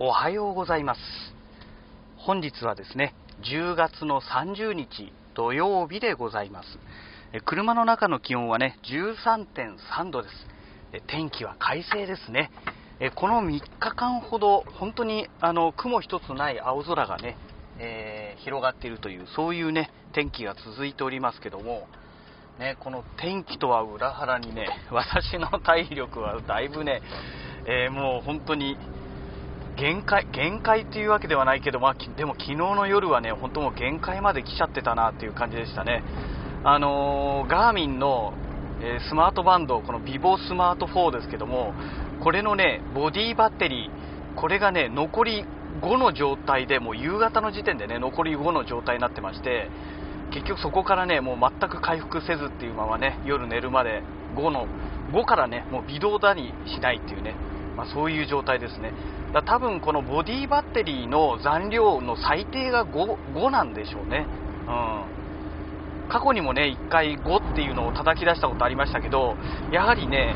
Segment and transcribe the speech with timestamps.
[0.00, 1.00] おはようございます。
[2.18, 6.68] 本日はですね10月の30日土曜日でございます。
[7.44, 10.34] 車の中の気温はね13.3度です。
[11.08, 12.52] 天気は快晴ですね。
[13.16, 17.36] この3日間ほど本当にあの雲一つない青空がね、
[17.80, 21.88] えー、広がっているというそういうね天気が続いておりますけども
[22.60, 27.02] ね、この天気とは裏腹にね、私の体力はだいぶね、
[27.66, 28.76] えー、もう本当に
[29.78, 36.02] 限界、限界っていうわけではないけど、まあ、でも昨日の夜はね、本当もう限界まで来ちゃってたなっていう感じでしたね。
[36.64, 38.32] あのー、ガーミンの、
[38.82, 41.74] えー、スマートバンド、このビボスマート4ですけども、
[42.24, 45.44] これのね、ボディバッテリー、これがね、残り
[45.80, 49.70] 5の状態で、もう夕方の時点でね、残り5の状態になってまして、
[50.32, 54.02] 結局そこからね、もう全く回復せずっていうままね、夜寝るまで
[54.34, 54.66] 5の、
[55.12, 57.36] 5からね、もう微動だにしないっていうね、
[57.78, 58.92] まあ、そういう状態ですね。
[59.32, 64.26] だ多分このボディバッテリーの残量の最低が 5, 5なんでしょうね。
[64.66, 66.08] うん。
[66.08, 69.36] 過去にもね、1回5っていうのを叩き出したことありましたけど、
[69.70, 70.34] やはりね、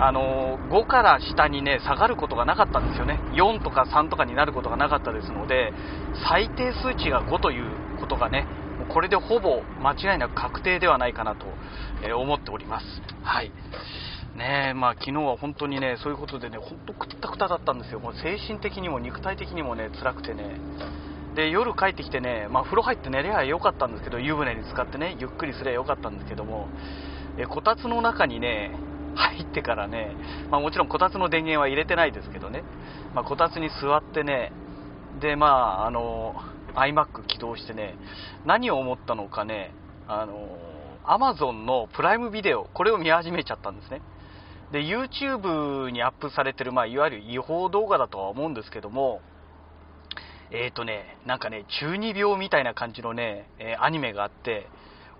[0.00, 5.72] あの5から下にね下がることがなかったんですよね、4とか3とかになることがなかったですので、
[6.28, 8.46] 最低数値が5ということがね、
[8.92, 11.46] これでほぼ間違いなく確定ではないかなと
[12.18, 12.84] 思っております。
[13.22, 13.50] はい
[14.36, 20.58] ねまあ、昨日は本当にねそういうことでね本当くったくただったんですよ、もう精神的にも肉体的にもね辛くてね、
[21.36, 26.68] で夜帰ってきてね、まあ、風呂入って寝ればよかったんですけど、湯船に浸かってねゆっくりすればよかったんですけども、
[27.38, 28.74] えこたつの中にね
[29.14, 30.16] 入ってからね、
[30.50, 32.64] まあ、もちろんこたつの電源は入れてないですけどね、
[33.14, 34.52] まあ、こたつに座ってね、
[35.20, 36.34] でまああの
[36.74, 37.96] iMac 起動してね、
[38.46, 39.74] 何を思ったのかね、
[40.08, 40.58] あの、
[41.04, 44.00] Amazon のプライムビデオ、これを見始めちゃったんですね。
[44.72, 49.20] で、YouTube にアップされてる、まあ、いわゆる違法動画だとは思うんですけども、
[50.50, 54.66] え、ー、とね、なんかね、中二病みたいな感じのね、え、アニメがあって、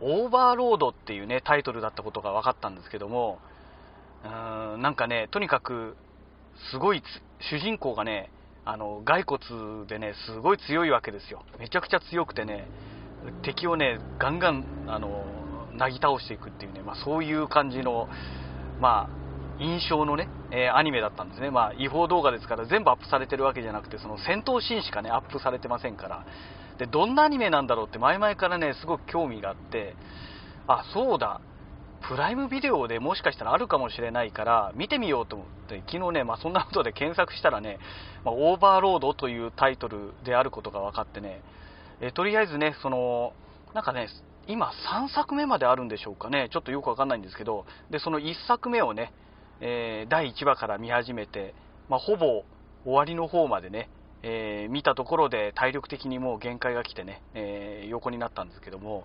[0.01, 3.39] オーバーロードっていうね、タイトルだったことが分かったんですけども、
[4.25, 5.97] うーん、なんかね、とにかく、
[6.71, 7.03] すごい
[7.41, 8.31] 主人公がね、
[8.65, 12.69] あの骸骨でねすごい強いわけですよ、めちゃくちゃ強くてね
[13.43, 15.25] 敵をねガンガンあの
[15.75, 18.09] なぎ倒していくっていうね、まあ、そういう感じの、
[18.81, 19.22] まあ、
[19.63, 26.27] 印象のね、えー、アニメだったんですね、まあ、違法動画ですから全部アップされてるわけじゃなくてその戦闘シーンしかねアップされてませんから。
[26.79, 29.95] でどんなアニメなんだろうって前々からねすごく興味があって
[30.67, 31.41] あそうだ。
[32.09, 37.79] プライムビデオでもしかしたらあるかもしれないから見てみようと思って昨日ね、まあ、そんなことで検索したらね、
[38.25, 41.41] まあ、オーバーロードというタイトルであることが分かってね、
[42.01, 43.33] えとりあえずね、その
[43.73, 44.09] なんかね、
[44.49, 44.73] 今
[45.07, 49.13] 3作目まであるんでしょうかね、ちょっとよくわかんないんですけど、でその1作目をね、
[49.61, 51.55] えー、第1話から見始めて、
[51.89, 52.45] まあ、ほぼ
[52.85, 53.89] 終わりの方までね、
[54.23, 59.05] えー、見たところで体力的にもう限界が来てね、えー、横になったんですけども、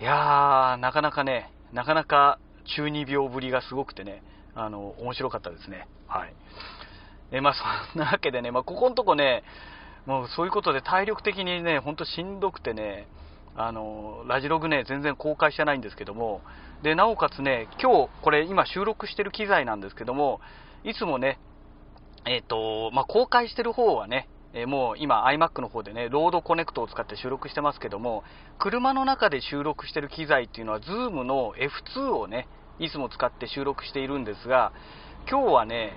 [0.00, 2.38] いやー、なかなかね、なかなか
[2.76, 4.22] 中二病ぶりがすごくてね、
[4.54, 5.86] あの、面白かったですね。
[6.06, 6.34] はい。
[7.32, 7.54] えまあ、
[7.92, 9.44] そんなわけでね、まあ、ここのとこね、
[10.06, 13.06] もうそういうことで体力的にね、ほんとしんどくてね、
[13.54, 16.40] あの、ラジログね、全然公開してないんですけども、
[16.82, 20.40] で、なおかつね、今日、これ今収録してる機材なんですけども、
[20.82, 21.38] いつもね、
[22.24, 28.24] えっ、ー、と、まあ、公開してる方はね、えー、もう今 iMac の方でね、ロードコネクトを使って収録してますけども、
[28.58, 31.52] 車の中で収録してる機材っていうのは Zoom の
[31.96, 32.48] F2 をね、
[32.78, 34.72] いつも使って収録しているんですが、
[35.30, 35.92] 今日はね、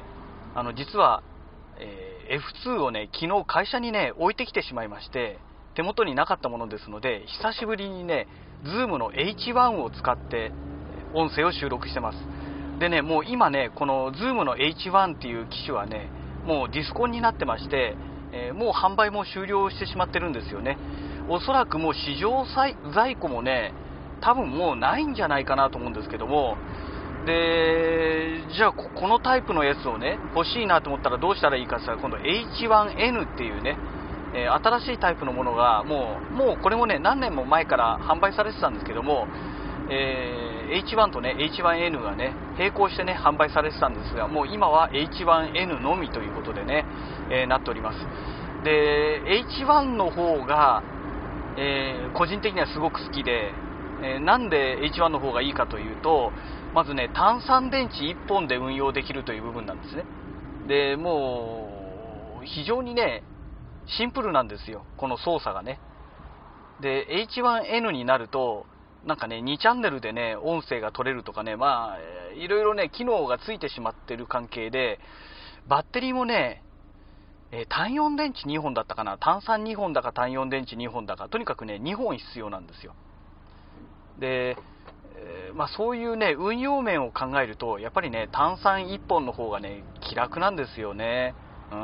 [0.54, 1.24] あの実は、
[1.80, 5.40] えー、F2 をね、昨日会社にね、置いてきてしまいまして、
[5.76, 8.28] 手元になかったものですので、久しぶりにね、
[8.64, 10.52] Zoom の H1 を使って
[11.14, 12.18] 音声を収録してます。
[12.80, 16.10] でね、もう今ね、この Zoom の H1 っていう機種はね、
[16.46, 17.96] もうディスコンになってまして、
[18.32, 20.78] えー、もう販売も終了してしまってるんですよね。
[21.30, 22.46] おそらくもう市場
[22.94, 23.74] 在庫もね、
[24.22, 26.58] 多分もうないんじゃないかなと思うんですけども、
[27.26, 33.78] で、じゃあこのタイプのやつをね、欲しいなと思ったらどうしたらいいかって言ったら、今度 H1N っていうね、
[34.36, 39.28] えー、新しいタイプのものが、もう、もうこれもね、何年も前から販売されてたんですけども、
[39.90, 46.86] えー、H1 とね、H1N がね、並行してね、販売されてたんですが、もう今は H1N のみということでね、
[47.30, 48.00] えー、なっております。
[48.64, 50.84] で、H1 の方が、
[51.58, 53.52] えー、個人的にはすごく好きで、
[54.04, 56.32] えなんで H1 の方がいいかというと、
[56.74, 60.04] まずね、炭酸電池1本で運用できるという部分なんですね。
[60.68, 63.24] で、もう、非常にね、
[63.86, 65.80] シンプルなんですよ、この操作がね。
[66.82, 68.66] で、H1N になると、
[69.06, 75.00] なんかね、2チャンネルでね、音声が取れるとかね、まあ、いろいろね、機能がついてしまってる関係で、
[75.68, 76.64] バッテリーもね、
[77.52, 82.96] えー、単4電池2本だったかな、単3 2本だか単4電池2本だか、とにかくね、2本必要なんですよ。
[84.20, 84.58] で、
[85.16, 91.36] えー、まあ、そういうね、運用面を考えると、やっぱりね、単3 1本の方がね、気楽なんですよね。
[91.72, 91.78] うん。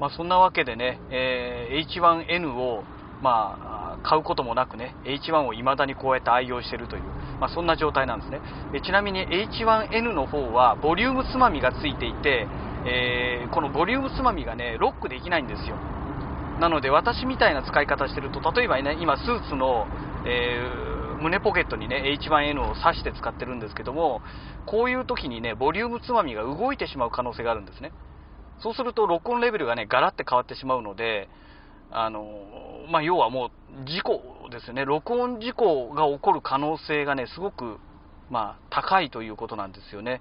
[0.00, 2.84] まあ、そんなわけでね、えー、H1N を、
[3.22, 7.02] まあ、買うこともなくね、H1 を未だにこうやって愛用しているという、
[7.40, 8.40] まあ、そんな状態なんですね
[8.74, 8.80] え。
[8.80, 12.46] ちなみに H1N の方は、ボリュームつまみがついていて、
[12.86, 15.76] えー、このボリュームつまみがね、ロックできないんですよ。
[16.60, 19.86] なので私みたいな使い方してると、例えばね、今スーツの、
[20.24, 24.22] えー、胸ポケットにね、H1N を挿して使ってるんですけども、
[24.66, 27.92] こういう時にね、ボリュームつまみが動いてしまう可能性があるんですね。
[28.60, 31.28] そうすると録音レベルがね、ガラって変わってしまうので、
[31.90, 32.26] あの、
[32.90, 37.78] まあ、要はもう事故ですね、録音事故が起こる可能性がね、すごく、
[38.30, 40.20] まあ、高いということなんですよね。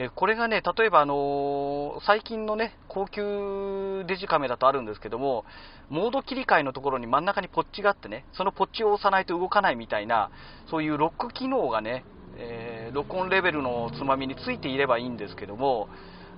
[0.00, 5.44] えこれがね、例えば、あの最近のね、高級デジカメだとあるんですけども、
[5.90, 10.30] モード切り替えのところに真ん中にポッチがあってね、そのポッチを押さないと動かないみたいな、
[10.70, 12.04] そういうロック機能がね、
[12.36, 15.88] えー、録音レベルのつまみについていればいいんですけども、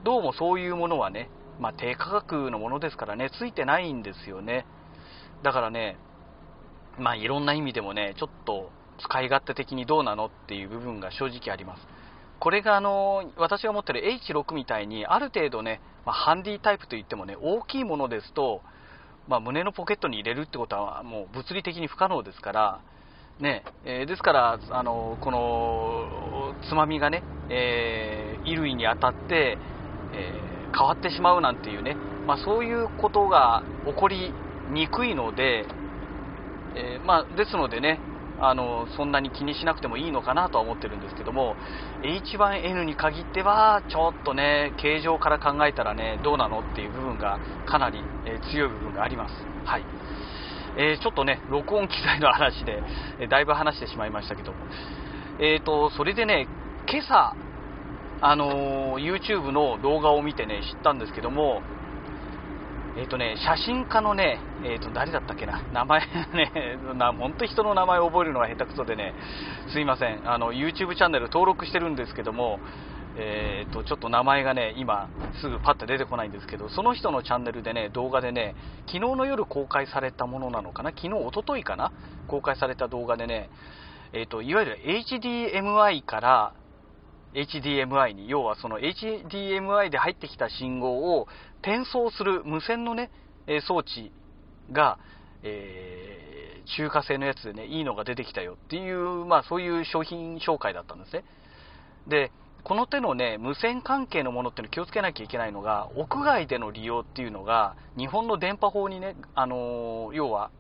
[0.05, 1.29] どうもそういうものはね、
[1.61, 4.67] まあ、低価格のものですからね、ついてないんですよね。
[5.43, 5.99] だからね、
[6.99, 11.87] まあ、いろんな意味でもね、ちょっと使い勝手的にどうなのっていう部分が正直あります。
[12.41, 18.63] これがあの私が持ってる H6 みたいにある程度ね、まあ、ハンディタイプといってもね大きいものですと、
[19.29, 22.81] まあ、胸のポケットに入れるってことはもう物理的に不可能ですから、
[23.41, 29.59] ねえー、ですからあのこのつまみがね、えー、衣類に当たって、
[30.77, 31.97] 変わってしまうなんていうね、
[32.27, 34.33] まあ、そういうことが起こり
[34.71, 35.67] にくいので、
[36.77, 38.01] えまあ、ですのでね
[38.43, 41.57] あのそんなに気にしなくてもいいのかなとは思ってるんですけども
[42.03, 49.35] H1N に限ってはちょっとね形状から考えたらねどうなのっていう部分がかなり、えー、強い部分があります。
[49.67, 49.85] はい
[50.79, 52.83] えー、ちょっとね録音機材の話で、
[53.19, 54.59] え、だいぶ話してしまいましたけども、
[55.39, 56.47] えーと、それでね
[56.89, 57.35] 今朝
[58.21, 61.63] あの YouTube の動画を見てね知ったんですけども
[62.97, 66.01] えっ、とね、写真家のね、えっ、と、誰だったっけな、名前
[66.35, 69.15] ね、 な、本当人の名前を覚えるのが下手くそでね、
[69.69, 72.59] すいません、あの、YouTube チャンネル登録してるんですけども、
[73.17, 75.09] えっ、と、ちょっと名前がね、今、
[75.41, 78.55] すぐパッと出てこないんですけど、その人のチャンネルでね、動画でね、
[78.87, 81.93] 昨日の夜公開されたものなのかな、昨日、おとといかな、
[82.27, 83.51] 公開された動画でね、
[84.13, 86.53] えっ、と、いわゆる HDMI から
[87.35, 91.29] HDMI に、要はその HDMI で入ってきた信号を
[91.63, 93.11] 転送する無線のね、
[93.67, 94.13] 装置
[94.73, 94.99] が、
[95.43, 98.55] えー、中華製のやつでね、いいのが出てきたよ。
[98.55, 101.25] っていう、まあそういう商品紹介だったんですね。
[102.07, 102.33] で、
[102.63, 110.51] この手のね、無線関係のものっていうの気をつけなきゃいけないのが、屋外での利用っていうのが、日本の電波法にね、あのー、要は、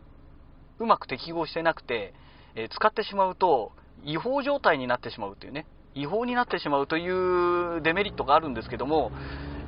[0.78, 2.14] うまく適合してなくて、
[2.54, 9.10] えー、使ってしまうと、違法状態になってしまうっていうね、違法になってしまうというデメリットがあるんですけども、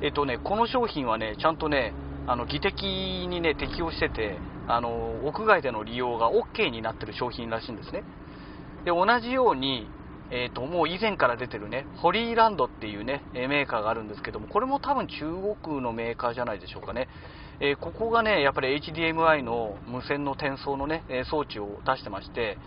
[0.01, 1.93] えっとね、この商品はね、ちゃんとね、
[2.27, 2.83] あの、技的
[3.27, 4.37] にね、適用してて、
[4.67, 8.03] あの、屋外での利用が OK になってる商品らしいんですね。
[8.85, 9.87] で、同じように、
[10.31, 15.25] えっ、と、もう以前から出てるね、ホリーランドっていうね、メーカーがあるんですけども、これも多分中
[15.61, 17.07] 国のメーカーじゃないでしょうかね。
[17.59, 22.57] えー、ここがね、やっぱり HDMI の無線の転送のね、装置を出してまして、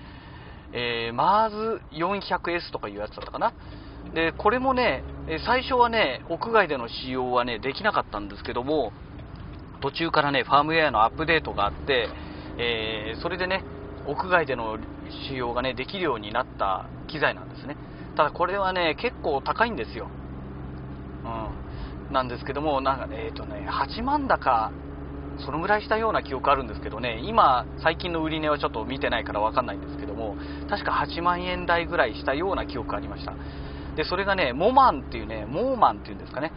[0.72, 3.52] えー、マーズ 400S とかいうやつだったかな。
[4.14, 5.02] で、これもね、
[5.44, 8.92] 最初はね、屋外での使用はね、できなかったんですけども、
[9.80, 12.08] 途中からね、ファームウェアのアップデートがあって、
[12.58, 13.62] えー、それでね、
[14.06, 14.78] 屋外での
[15.28, 17.76] 使用がね、できるようになった機材なんですね。
[18.16, 20.08] ただこれはね、結構高いんですよ。
[21.24, 22.12] うん。
[22.12, 24.70] なんですけども、なんか、えっ、ー、とね、8万だか
[25.44, 30.36] そのぐらいしたような記憶あるんですけどね、今、最近の売値はちょっと見てないから分かんないんですけども、
[30.68, 33.34] 確か8万円台ぐらいしたような記憶がありました。
[33.96, 36.52] で、それがね、モマンっていうね、モーマンっていうんですかね、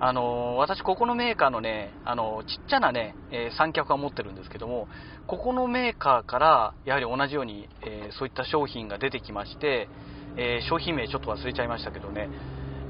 [0.00, 4.88] あの私、ここのメーカーのね、あのちっちゃなね、えー、三脚は持ってるんですけども、
[5.26, 9.88] ここのメーカーから、やはり同じように、え、そういった商品が出てきまして、
[10.36, 12.28] え、商品名ちょっと忘れちゃいましたけどね、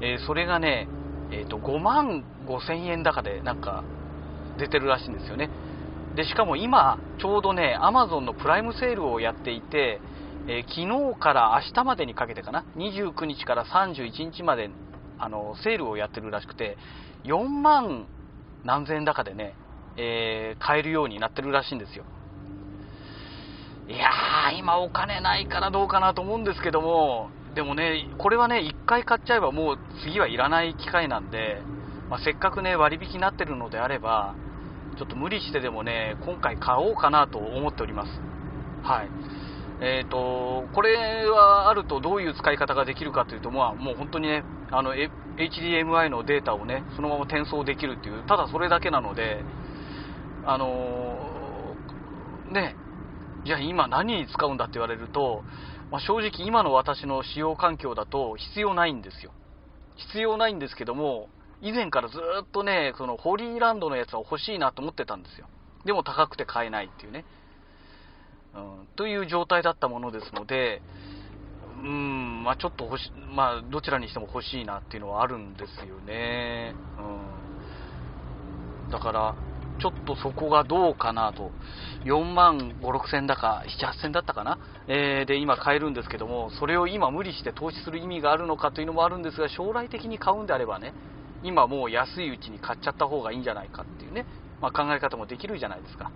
[0.01, 0.87] えそれがね、
[1.31, 3.83] えーと、5万5千円高でなんか
[4.57, 5.49] 出てるらしいんですよね。
[6.15, 9.99] で、しかも今、ちょうどね、Amazon のプライムセールをやっていて、
[10.47, 14.69] えー、昨日から明日までにかけてかな、29日から31日まで、
[15.17, 16.77] あの、セールをやってるらしくて、
[17.23, 18.07] 4万
[18.63, 19.55] 何千円高でね、
[19.97, 22.05] えー、買えるようになってるらしいんですよ。
[23.87, 31.61] いやー、今お金ないからどうかなと思うんですけども、でもね、これはね、1回買っちゃえばもう次はいらない機械なんで、
[32.09, 34.35] まあ、せっかくね、割引になってるのであれば、
[34.97, 38.09] ちょっと無理してでもね、今回買おうかなと思っております。
[38.83, 39.09] はい。
[39.81, 49.43] え、ー、と、これはあるとどういう使い方ができるかというと、まあ、もう本当にね、あの、HDMI のデータをね、そのまま転送できるっていう、ただそれだけなので、
[50.45, 52.75] あのー、ね、
[53.45, 55.43] じゃあ今何に使うんだって言われると、
[55.91, 59.31] まあ、正直今の私の使用環境だと必要ないんですよ。
[59.97, 61.29] 必要ないんですけども、
[61.61, 65.47] 以前からずっとね、そのホリーランドのやつは欲しいなと思ってたんですよ。
[65.85, 67.25] でも高くて買えないっていうね。
[68.55, 70.81] うん、という状態だったものですので、
[71.83, 76.73] うん、まあちょっと欲し、まあどちらにしても欲しいなっていうのはあるんですよね。
[78.85, 78.91] うん。
[78.91, 79.35] だから、
[79.79, 81.51] ちょっとそこがどうかなと。
[82.05, 90.93] 4万5、6千だか、7、8000だったかな、えー、で今買えるんですけども、それを今無理して投資する意味があるのかというのもあるんですが、将来的に買うんであればね、
[91.45, 94.25] 今もう安いうちに買っちゃった方がいいんじゃないかっていうね、
[94.61, 96.11] まあ、考え方もできるじゃないですか。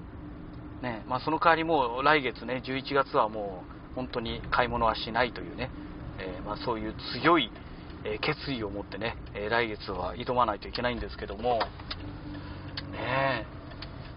[0.81, 5.69] ね、まあ、その代わりもう来月ね、11月はもう本当に買い物はしないというね、
[6.19, 7.51] えー、ま、そういう強い、
[8.21, 9.17] 決意を持ってね、
[9.49, 11.59] 来月は挑まないといけないんですけども、
[12.93, 13.45] ね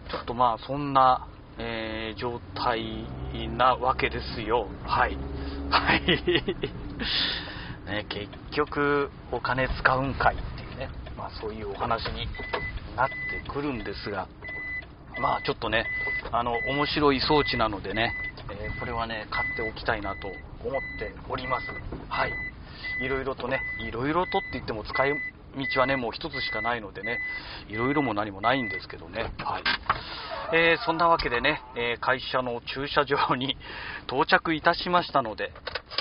[0.08, 1.26] ちょっとまあそんな、
[1.58, 3.06] えー、状態
[3.56, 4.68] なわけですよ。
[4.84, 5.16] はい。
[5.70, 6.02] はい。
[7.86, 10.36] ね、結局、お金使うんかい、
[11.22, 12.26] まあそういうお話に
[12.96, 14.26] なってくるんですが、
[15.20, 15.86] まあちょっとね、
[16.32, 18.12] あの、面白い装置なのでね、
[18.50, 21.66] えー、これはね、買っておきたいなと思っております。
[22.08, 22.32] はい。
[23.04, 25.14] いろいろとね、いろいろとって言っても使い
[25.74, 27.20] 道はね、もう一つしかないのでね、
[27.68, 29.30] いろいろも何もないんですけどね。
[29.38, 29.62] はい。
[30.54, 33.56] えー、そんなわけでね、えー、会社の駐車場に
[34.06, 35.50] 到着いたしましたので、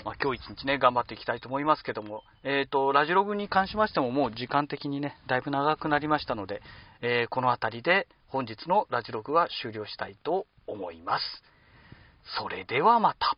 [0.04, 6.62] まあ、今日一日ね、頑張っていきたいと思いますけども、えっ、ー、と、ラジログに関しましてももう時間的にね、だいぶ長くなりましたので、
[7.00, 11.44] えこの辺りで本日のラジログは終了したいと思います。
[12.38, 13.38] それではまた。